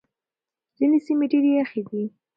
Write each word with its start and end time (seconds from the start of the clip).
ځينې 0.77 0.99
سيمې 1.05 1.25
ډېرې 1.31 1.51
يخې 1.59 1.81
دي. 1.87 2.03